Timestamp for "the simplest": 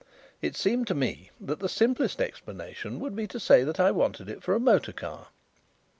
1.59-2.19